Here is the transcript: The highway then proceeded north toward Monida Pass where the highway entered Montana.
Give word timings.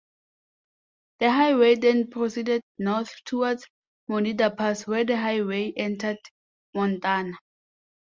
The 1.19 1.29
highway 1.29 1.75
then 1.75 2.09
proceeded 2.09 2.63
north 2.79 3.13
toward 3.23 3.59
Monida 4.09 4.49
Pass 4.57 4.87
where 4.87 5.05
the 5.05 5.15
highway 5.17 5.73
entered 5.77 6.17
Montana. 6.73 7.37